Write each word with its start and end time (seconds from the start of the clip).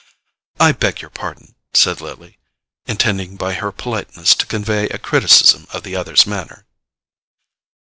"I 0.59 0.71
beg 0.71 1.01
your 1.03 1.11
pardon," 1.11 1.53
said 1.75 2.01
Lily, 2.01 2.39
intending 2.87 3.35
by 3.35 3.53
her 3.53 3.71
politeness 3.71 4.33
to 4.33 4.47
convey 4.47 4.89
a 4.89 4.97
criticism 4.97 5.67
of 5.73 5.83
the 5.83 5.95
other's 5.95 6.25
manner. 6.25 6.65